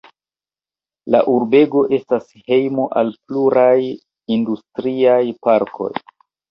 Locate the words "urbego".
1.33-1.83